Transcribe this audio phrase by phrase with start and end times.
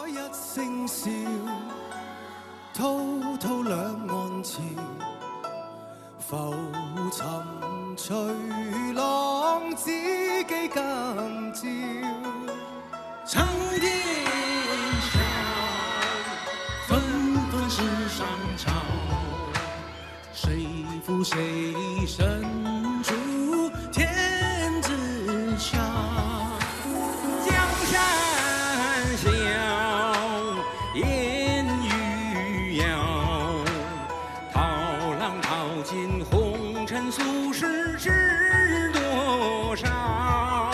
[0.00, 1.10] 海一声笑，
[2.72, 3.00] 滔
[3.38, 4.60] 滔两岸潮，
[6.20, 6.54] 浮
[7.10, 7.26] 沉
[7.96, 8.14] 随
[8.94, 9.86] 浪，只
[10.44, 11.62] 记今朝。
[13.26, 13.44] 长
[13.80, 13.90] 天
[15.10, 15.18] 笑，
[16.86, 17.00] 纷
[17.50, 18.24] 纷世上
[18.56, 18.70] 潮，
[20.32, 20.64] 谁
[21.04, 21.74] 负谁
[22.06, 22.57] 身
[37.48, 37.64] 故事
[37.96, 38.10] 知
[38.92, 40.67] 多少？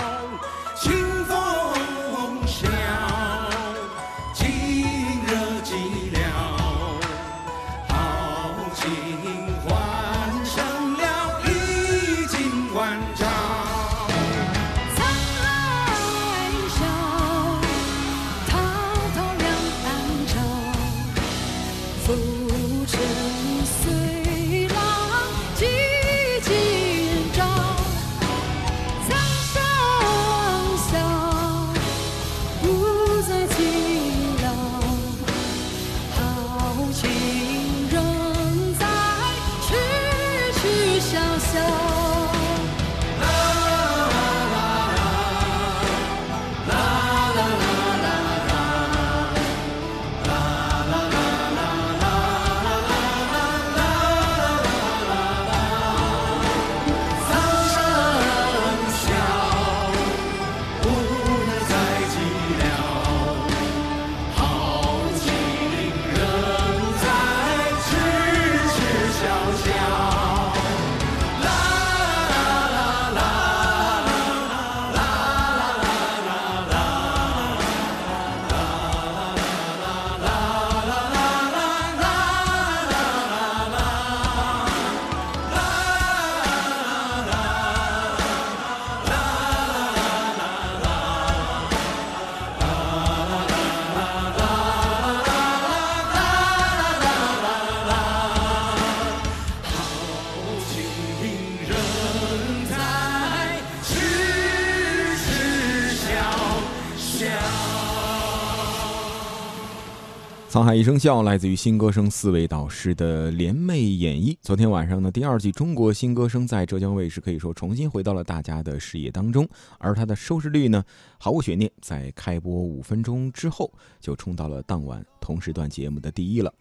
[110.54, 114.36] 沧海一声笑，来自于新歌声四位导师的联袂演绎。
[114.40, 119.48] 昨天晚上呢，第二季《中国新歌声》在浙江卫视可以说重新回到了大家的视野当中，
[119.78, 120.84] 而它的收视率呢，
[121.18, 126.54] 毫无悬念，在开播五分钟之后就冲到了当晚同时段节目的第一了。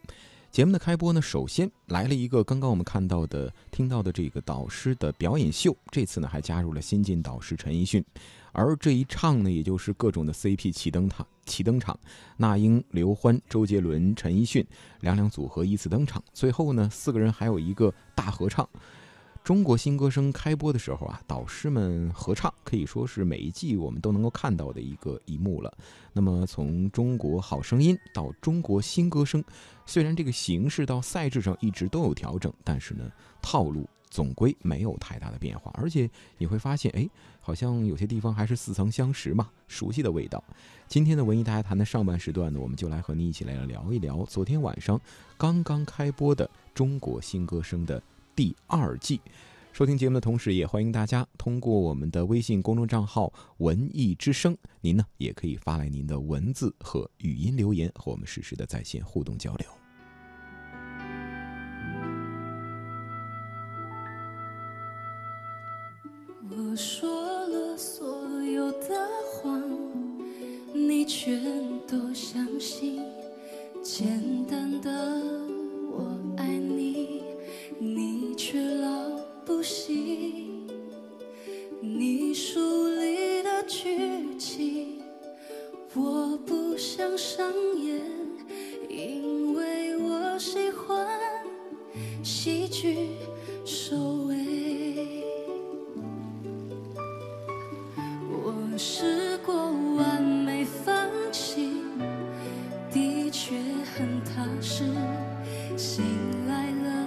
[0.49, 8.03] 节目的开播呢，首先来了一个刚刚我们看到的、听到的这个导师的表演秀，这次呢还加入了新晋导师陈奕迅，
[8.53, 11.99] 而这一唱呢，也就是各种的 CP 齐登场，齐登场，
[12.37, 14.65] 那英、刘欢、周杰伦、陈奕迅
[15.01, 18.67] 两两组合依次登场，最后呢，四个人还有一个大合唱。
[19.43, 25.77] 中国新歌声开播的时候啊，导师们合唱可以说是每一季我们都能够看到的一个一幕了。
[26.13, 29.43] 那么从中国好声音到中国新歌声，
[29.85, 35.72] 虽然这个形式到赛制上一直都有调整，但是呢，套路总归没有太大的变化。
[35.74, 36.07] 而且
[36.38, 37.09] 你会发现，哎，
[37.41, 40.44] 好像有些地方还是似曾相识嘛，熟悉的味道。
[40.88, 45.01] 今天的文艺大家谈的上半时段呢，我们就来和你一起来聊一聊昨天晚上
[45.35, 48.00] 刚刚开播的中国新歌声的
[48.35, 49.19] 第二季。
[49.72, 59.82] 收听节目的同时，也欢迎大家通过我们的微信公众账号“文艺之声”，您呢也可以发来您的文字和语音留言，和我们实时的在线互动交流。
[66.49, 67.09] 我说
[67.47, 69.63] 了所有的谎，
[70.73, 71.41] 你全
[71.87, 73.01] 都相信。
[73.81, 75.21] 简单的
[103.95, 104.84] 很踏实。
[105.78, 106.04] 醒
[106.48, 107.02] 来了，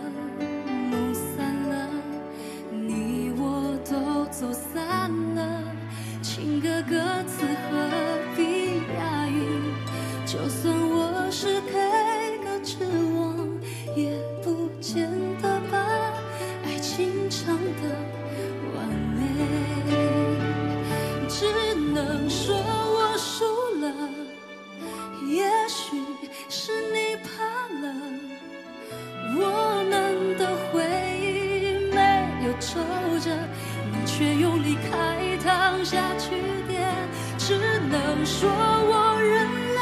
[34.88, 36.31] 开膛下去
[36.69, 36.93] 点
[37.38, 37.56] 只
[37.88, 39.81] 能说我认了。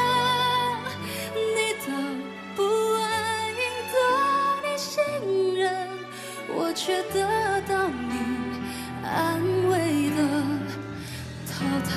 [1.33, 1.87] 你的
[2.55, 3.03] 不安
[3.49, 3.95] 赢得
[4.63, 5.65] 你信任
[6.55, 8.13] 我却得到你
[9.03, 10.19] 安慰的
[11.47, 11.53] 淘
[11.87, 11.93] 汰。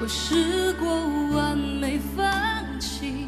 [0.00, 0.88] 我试过
[1.36, 2.24] 完美放
[2.78, 3.27] 弃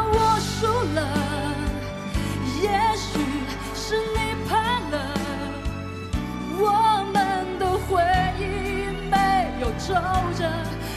[9.91, 9.97] 守
[10.39, 10.49] 着，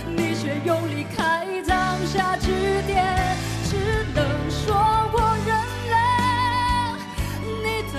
[0.06, 2.46] 你却又离开葬下句
[2.86, 3.36] 点。
[3.68, 4.72] 只能说
[5.12, 5.50] 我认
[5.90, 5.96] 了，
[7.64, 7.94] 你的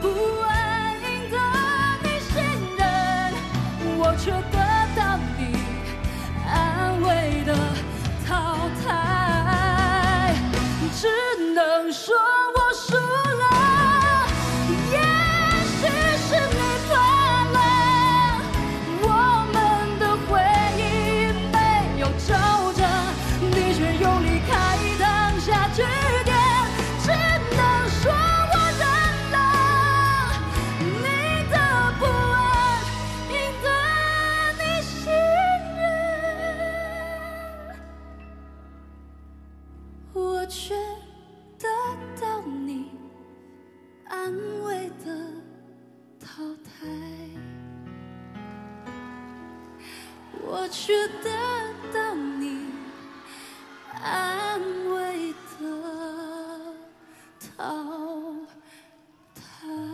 [0.00, 0.04] 不
[0.46, 1.36] 安赢得
[2.04, 2.32] 你信
[2.78, 2.80] 任，
[3.98, 4.30] 我却
[50.70, 51.30] 却得
[51.92, 52.66] 到你
[54.00, 56.74] 安慰的
[57.56, 57.66] 淘
[59.34, 59.90] 汰。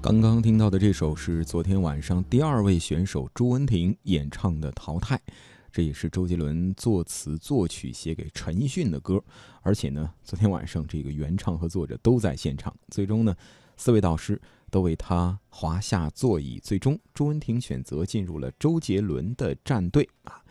[0.00, 5.16] 刚刚听到的这首是昨天晚上第二位选手朱文婷演唱的《淘汰》，
[5.78, 9.22] 这也是周杰伦作词作曲写给陈奕迅的歌。
[9.62, 12.76] 而且呢，昨天晚上这个原唱和作者都在现场。
[12.88, 13.32] 最终呢，
[13.76, 14.42] 四位导师
[14.72, 16.58] 都为他华下座椅。
[16.58, 20.42] 最终，朱文婷选择进入了周杰伦的战队啊。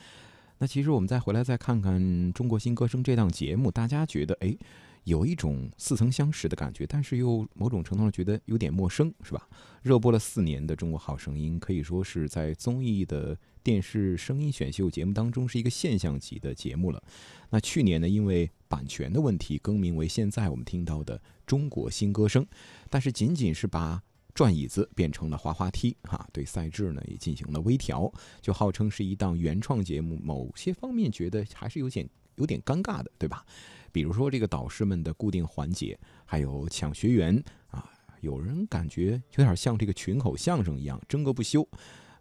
[0.59, 2.01] 那其实我们再回来再看看
[2.31, 4.55] 《中国新歌声》这档节目，大家觉得哎？
[5.03, 9.47] 有一种似曾相识的感觉，但是又某种程度上觉得有点陌生，是吧？
[9.81, 13.37] 热播了四年的《中国好声音》，可以说是在综艺的
[13.67, 17.03] 电视声音选秀节目当中是一个现象级的节目了。
[17.49, 22.45] 那去年呢，因为版权的问题，更名为现在我们听到的《中国新歌声》，
[22.89, 24.01] 但是仅仅是把
[24.33, 28.09] 转椅子变成了滑滑梯，哈，对赛制呢也进行了微调，
[28.39, 33.45] 就号称是一档原创节目，某些方面觉得还是有点有点尴尬的，对吧？
[33.91, 37.91] 比如说这个导师们的固定环节，还有抢学员啊，
[38.21, 41.67] 有人感觉有点像这个群口相声一样争个不休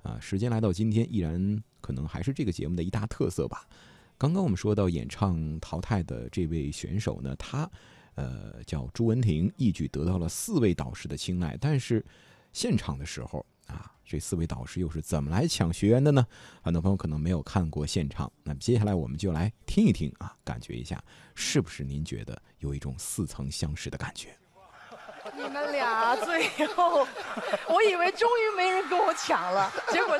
[0.06, 0.18] 啊。
[0.20, 3.66] 时间来到今天，依然可能还是这个节目的一大特色吧。
[4.18, 7.70] 刚刚我们说到演唱淘汰的这位选手呢，他
[8.14, 11.58] 呃叫朱文婷，一举得到了四位导师的青睐。
[11.60, 12.02] 但是
[12.52, 16.26] 现场的时候啊，这四位导师又是怎么来抢学员的呢？
[16.62, 21.02] 很多朋友可能没有看过现场，那么接下来我们就来听一听啊，感觉一下
[21.34, 24.34] 是不是您觉得有一种似曾相识的感觉？
[25.36, 27.06] 你们俩最后，
[27.66, 30.18] 我以为终于没人跟我抢了， 结果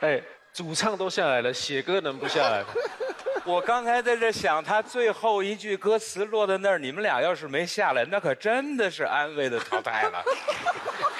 [0.00, 2.68] 哎，主唱都下来了，写歌能不下来吗？
[3.44, 10.22] 我刚才在这想，他最后一句歌词落在那儿，你们俩要是没下来，那可真的是安慰的淘汰了。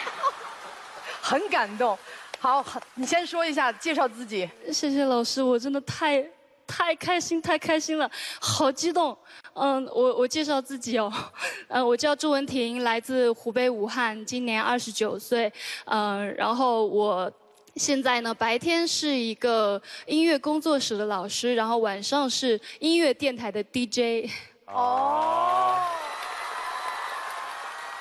[1.22, 1.98] 很感动。
[2.38, 4.48] 好，好你先说一下，介绍自己。
[4.72, 6.24] 谢谢老师，我真的太
[6.66, 9.16] 太开心，太开心了，好激动。
[9.58, 11.10] 嗯，我我介绍自己哦，
[11.68, 15.50] 嗯，我叫朱文婷，来自湖北武汉，今年二十九岁。
[15.86, 17.32] 嗯，然后我
[17.76, 24.30] 现在呢，白天是一个音乐工作室的老师，然后晚上是音乐电台的 DJ。
[24.66, 25.78] 哦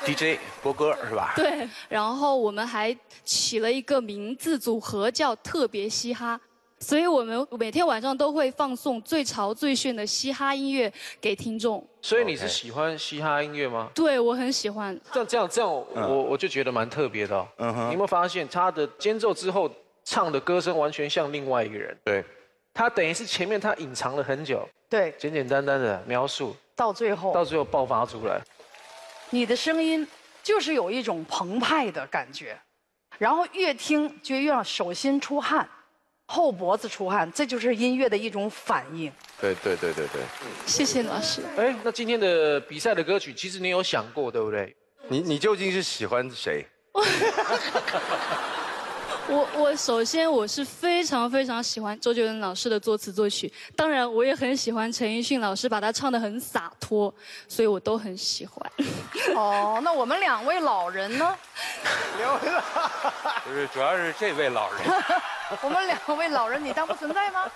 [0.03, 1.33] ，DJ 播歌是吧？
[1.37, 6.37] 对，然后我们还起了一个名字组合叫“特别嘻哈”，
[6.79, 10.91] 所以我们每天晚上都会放送最潮最炫的嘻哈音乐
[11.21, 11.85] 给听众。
[12.01, 13.89] 所以你是喜欢嘻哈音乐吗？
[13.95, 14.99] 对我很喜欢。
[15.11, 17.47] 这样这样这样，我我就觉得蛮特别的、哦。
[17.57, 19.71] 嗯哼你有没有发现他的间奏之后
[20.03, 21.97] 唱的歌声完全像另外一个人？
[22.03, 22.23] 对，
[22.73, 28.39] 他等于是前面他隐藏了很久，对，简简单单的描述，到最后，到最后爆发出来。
[29.31, 30.07] 你的声音
[30.43, 32.55] 就是有一种澎湃的感觉，
[33.17, 35.67] 然后越听就越让手心出汗，
[36.25, 39.11] 后脖子出汗，这就是音乐的一种反应。
[39.39, 40.21] 对对对对对，
[40.65, 41.41] 谢谢老师。
[41.57, 44.75] 哎，那今天的比赛的歌曲，其实你有想过，对不对？
[45.07, 46.65] 你你究竟是喜欢谁？
[49.27, 57.11] 我我首先我是非常非常喜欢周杰伦老师的作词作曲，当然我也很喜欢陈奕迅老师，把他唱得很洒脱，
[57.47, 58.71] 所以我都很喜欢。
[59.35, 61.35] 哦，那我们两位老人呢？
[63.43, 64.81] 不是，主要是这位老人，
[65.61, 67.49] 我们两位老人，你当不存在吗？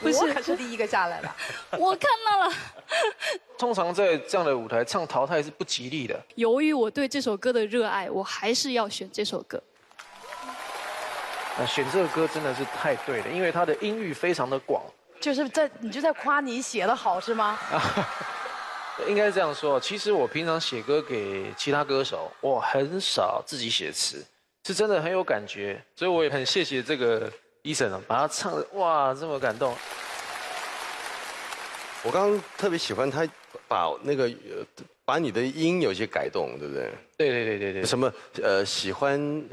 [0.00, 1.28] 不是我可是第一个下来的。
[1.76, 2.54] 我看到了，
[3.58, 6.18] 通常在这样的舞台唱淘汰是不吉利的。
[6.36, 9.60] 由于我对这首歌的热爱，我还是要选这首歌。
[11.58, 14.82] 那选这个歌真的是太对了，因为它的音域非常的广。
[15.20, 17.58] 就是在你就在夸你写的好是吗？
[19.08, 24.24] 应该是这样说，其实我平常写歌给其他歌手，我很少自己写词，
[24.64, 27.30] 是真的很有感觉，所以我也很谢谢这个
[27.62, 29.74] 医生啊，把他唱的哇这么感动。
[32.04, 33.26] 我刚刚特别喜欢他
[33.66, 36.90] 把那个呃把你的音有些改动，对不对？
[37.16, 38.12] 对对对对对，什么
[38.42, 39.44] 呃喜欢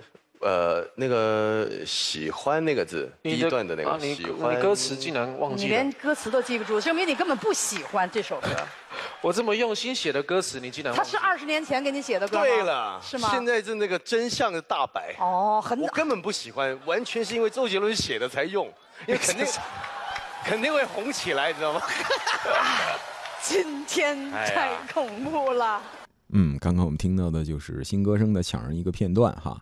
[0.42, 8.50] 呃那个喜欢那个字，第一段的那个喜欢你歌词竟然忘记了，连歌词都记不住，证明你根本不喜欢这首歌。
[9.22, 13.30] 我这么用心写的歌词，你竟然忘记他是二十年前给你写的歌吗对了，是吗？
[13.32, 15.16] 现在是那个真相的大白。
[15.20, 18.66] 哦，很我根本不喜欢，完全是因为周杰伦写的才用，
[19.08, 19.46] 因为肯定
[20.46, 21.82] 肯定会红起来，你知道吗？
[23.42, 25.82] 今天太恐怖了。
[26.34, 29.56] 嗯，刚刚我们听到的就是新歌声的抢人一个片段哈，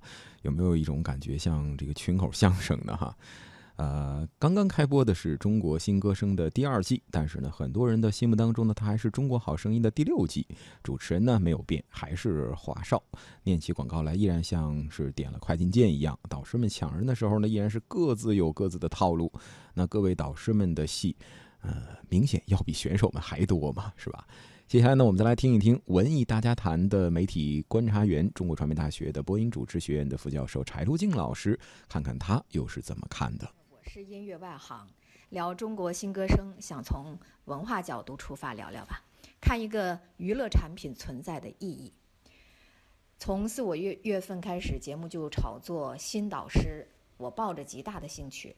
[0.44, 3.14] 有没有一种感觉像这个群口相声呢哈？
[3.76, 10.48] 呃，刚刚开播的是中国新歌声的第二季，但是呢，很多人的心目当中呢，它还是中国好声音的第六季。
[10.84, 13.02] 主持人呢没有变，还是华少。
[13.42, 16.18] 念起广告来，依然像是点了快进键一样。
[16.30, 19.32] 导师们抢人的时候呢，依然是各自有各自的套路。
[19.74, 21.18] 那各位导师们的戏，
[21.62, 24.28] 呃，明显要比选手们还多嘛，是吧？
[24.68, 33.48] 接下来呢，我们再来听一听文艺大家谈的媒体观察员，中国传媒大学的播音主持学院的副教授柴路静老师，看看他又是怎么看的。
[33.70, 34.88] 我是音乐外行，
[35.30, 37.16] 聊中国新歌声，想从
[37.46, 39.04] 文化角度出发聊聊吧，
[39.40, 41.94] 看一个娱乐产品存在的意义。
[43.20, 48.56] 从四五月月份开始，节目就炒作新导师，我抱着极大的兴趣。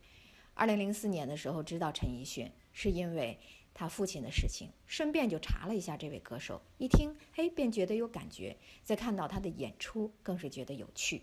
[0.53, 3.37] 二零零四年的时候知道陈奕迅，是因为
[3.77, 11.21] 他父亲的事情，顺便就查了一下这位歌手，一听，嘿，便觉得有感觉，再看到他的演出，更是觉得有趣。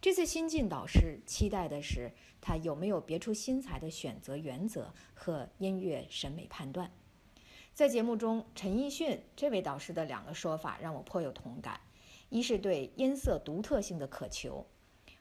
[0.00, 6.90] 这次新晋导师期待的是他有没有别出心裁的选择原则和音乐审美判断。
[7.72, 11.80] 在节目中，陈奕迅这位导师的两个说法让我颇有同感：
[12.28, 14.66] 一是对音色独特性的渴求，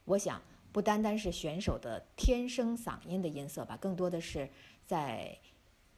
[0.04, 0.42] 我想
[0.74, 4.50] 不单单是选手的天生嗓音的音色吧，更多的是
[4.86, 5.38] 在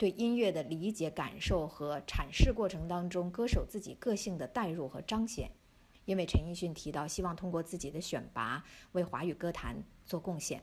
[0.03, 5.49] 对音乐的理解、感受和阐释过程当中，歌手自己个性的代入和彰显。
[6.03, 10.61] 因为陈奕迅提到希望通过自己的选拔为华语歌坛做贡献，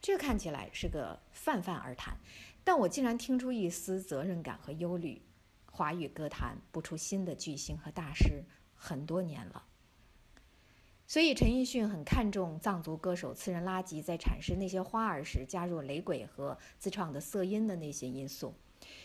[0.00, 2.16] 这看起来是个泛泛而谈，
[2.62, 5.20] 但我竟然听出一丝责任感和忧虑。
[5.64, 9.64] 华语歌坛不出新的巨星和大师很多年了，
[11.08, 18.54] 所以陈奕迅很看重藏族歌手次仁拉吉在阐释那些花儿时加入雷鬼和自创的色音的那些因素。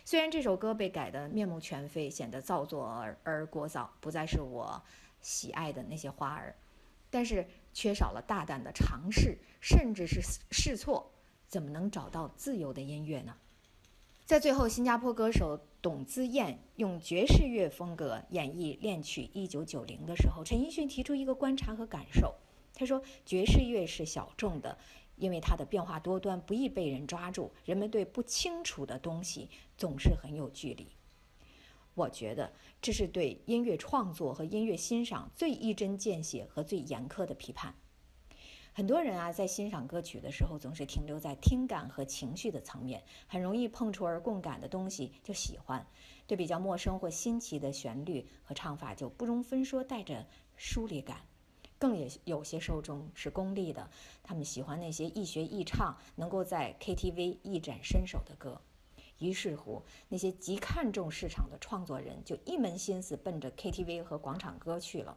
[0.04, 4.84] 虽然这首歌被改得面目全非，显得造作而而聒噪，不再是我。
[5.22, 6.54] 喜爱的那些花儿，
[7.10, 10.20] 但是缺少了大胆的尝试，甚至是
[10.52, 11.10] 试错，
[11.48, 13.34] 怎么能找到自由的音乐呢？
[14.26, 22.34] 在最后，新加坡歌手董姿燕用爵士乐风格演绎恋曲《一九九零》的时候，陈奕迅提出一个观察和感受。
[22.74, 24.78] 他说：“爵士乐是小众的，
[25.18, 30.88] 因为它的变化多端，不易被人抓住，人们对不清楚的东西总是很有距离。”
[31.94, 37.76] 我觉得这是对音乐创作和音乐欣赏最一针见血和最严苛的批判。
[38.76, 45.86] 很多人啊，在欣赏歌曲的时候，总是停留在听感和情绪的层面，很容易碰触而共感的东西就喜欢；
[46.26, 50.26] 对比较陌生或新奇的旋律和唱法，就不容分说，带着
[50.58, 51.18] 疏离感。
[51.78, 53.92] 更也有些受众是功利的，
[54.24, 58.60] 他们喜欢那些易学易唱、能够在 KTV 一展身手的歌。
[59.20, 65.16] 于是乎，那些极看重市场的创作人就一门心思奔着 KTV 和广场歌去了，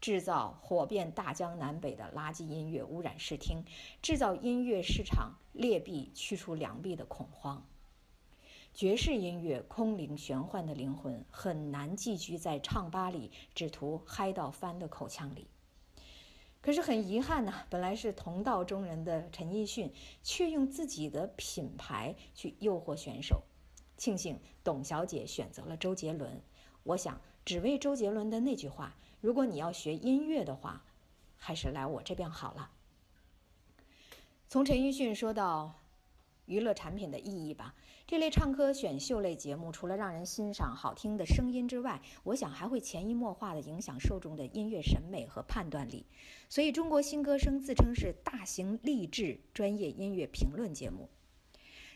[0.00, 3.64] 制造火遍大江南北的垃圾音乐，污染视听，
[4.02, 7.66] 制造音乐市场劣币驱除良币的恐慌。
[8.74, 15.48] 爵士音乐空灵玄幻的灵魂很难寄居在唱吧里只图嗨到翻的口腔里。
[16.60, 23.44] 可是很遗憾呐、本来是同道中人的陈奕迅，却用自己的品牌去诱惑选手。
[23.96, 26.42] 庆幸董小姐选择了周杰伦。
[26.82, 28.94] 我想，只为周杰伦的那句话
[29.26, 30.84] ：“如果你要学音乐的话，
[31.36, 32.70] 还是来我这边好了。”
[34.46, 35.74] 从陈奕迅说到
[36.44, 37.74] 娱乐产品的意义吧，
[38.06, 46.06] 这类唱歌选秀类节目，除了让人欣赏好听的声音之外，我想还会潜移默化地影响受众的音乐审美和判断力。
[46.48, 51.08] 所以，中国新歌声自称是大型励志专业音乐评论节目。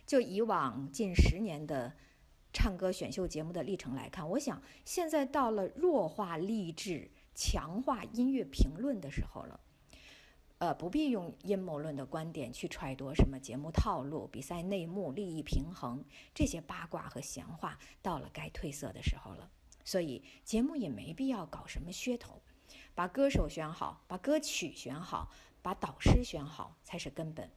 [0.05, 1.93] 就以往近十年的
[2.53, 7.09] 唱歌选秀节目的历程来看，我想现在到了弱化励志、
[7.41, 9.59] 强化音乐评论的时候了。
[10.59, 16.05] 呃，不必用阴谋论的观点去揣度什么节目套路、比赛内幕、利益平衡
[16.35, 19.51] 这些八卦和闲话，到了该褪色的时候了。
[19.83, 22.43] 所以节目也没必要搞什么噱头，
[22.95, 25.33] 把歌手选好，把歌曲选好，
[25.63, 27.51] 把导师选好才是根本。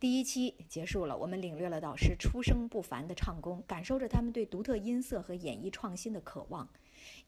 [0.00, 6.68] 第一期结束了，我们领略了导师出生不凡的唱功，感受着他们对独特音色和演绎创新的渴望，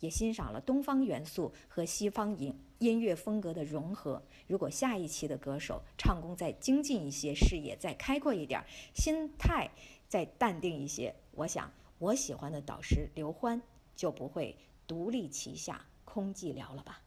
[0.01, 4.23] 也欣赏了东方元素和西方音音乐风格的融合。
[4.47, 8.63] 如果下一期的歌手唱功再精进一些，视野再开阔一点，
[8.95, 9.71] 心态
[10.09, 13.61] 再淡定一些，我想我喜欢的导师刘欢
[13.97, 14.57] 就不会
[14.87, 17.03] 独立旗下空寂寥了吧。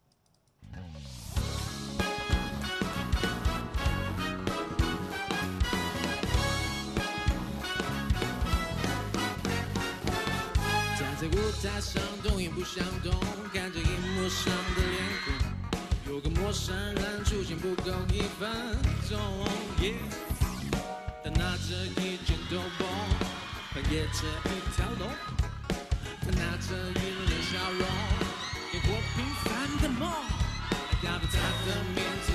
[11.59, 13.11] 站在舞台上，动也不想动，
[13.53, 18.49] 看着荧幕上的脸孔，有个陌生人出现不够一分
[19.09, 19.19] 钟。
[21.23, 22.79] 他拿着一件斗篷，
[23.73, 25.09] 扮演着一条龙，
[26.21, 27.81] 他拿着一脸笑容，
[28.71, 29.47] 给我平凡
[29.81, 30.09] 的梦。
[31.03, 31.33] 要不他
[31.65, 32.31] 的名字，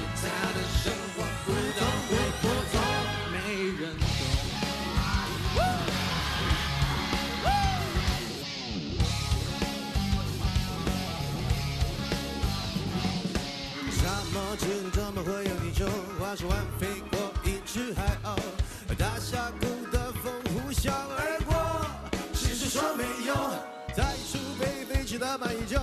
[16.36, 16.46] 种？
[16.46, 18.36] 化十万飞过一只海鸥，
[18.96, 21.56] 大峡谷的风呼啸而过。
[22.34, 23.34] 其实说没有，
[23.94, 25.82] 在储备飞驰的蚂蚁中，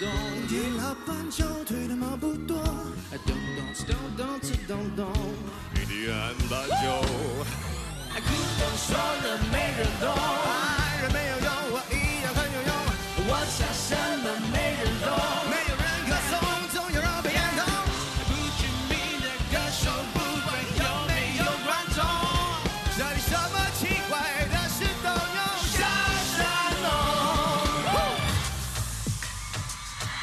[0.00, 0.08] 动，
[0.48, 2.56] 你老斑鸠推的毛不多，
[3.26, 5.06] 动动次动动次动动，
[5.74, 6.84] 遗憾斑鸠。
[8.14, 8.18] 咕
[8.58, 11.32] 咚说了没人懂，爱人没有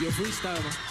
[0.01, 0.71] 有 freestyle 吗？
[0.71, 0.90] 你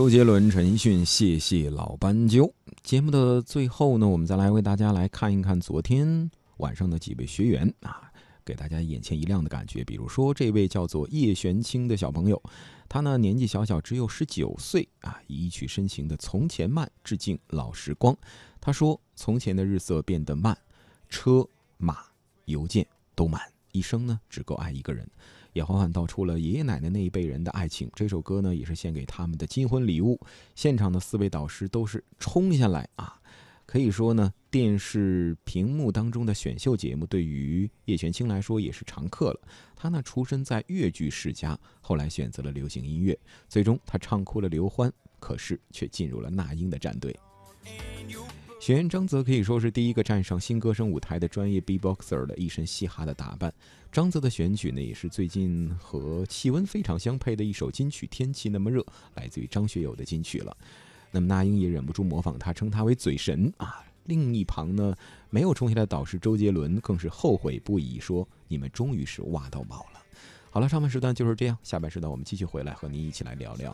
[0.00, 2.50] 周杰伦、陈奕迅，谢谢老斑鸠。
[2.82, 8.10] 节目的最后呢，我们再来为大家来看一看昨天晚上的几位学员啊，
[8.42, 9.84] 给大家眼前一亮的感觉。
[9.84, 12.42] 比如说这位叫做叶玄清的小朋友，
[12.88, 18.16] 他呢年纪小小，只有十九岁啊，以一曲深情的《从前慢》致敬老时光。
[18.58, 20.56] 他说：“从前的日色变得慢，
[21.10, 21.98] 车马
[22.46, 23.38] 邮件都慢，
[23.72, 25.06] 一生呢只够爱一个人。”
[25.52, 27.90] 也缓缓道出了爷爷奶奶那一辈人的爱情。
[27.94, 30.20] 这首歌呢，也是献给他们的金婚礼物。
[30.54, 33.20] 现场的四位导师都是冲下来啊，
[33.66, 39.40] 可以说呢，电视屏幕当中的选秀节目对于叶玄清来说也是常客了。
[39.76, 47.14] 他呢，出身在越剧世家，后来选择了流行音乐，最终他唱哭了刘欢，可是却进入了那英的战队。
[48.60, 53.50] 学员张泽可以说是第一个站上新歌声舞台的专业 B-boxer 的一身嘻哈的打扮。
[53.90, 58.82] 张泽的选曲呢，也是最近和气温非常相配的一首金曲《天气那么热》，
[59.14, 60.54] 来自于张学友的金曲了。
[61.10, 63.82] 那么那英也忍不住模仿他，称他为嘴神啊。
[64.04, 64.94] 另一旁呢，
[65.30, 70.02] 没有冲下来的导师周杰伦更是后悔不已，说：“你们终于是挖到宝了。”
[70.52, 73.72] 好了，上半时段就是这样，下半时段我们继续回来和您一起来聊聊。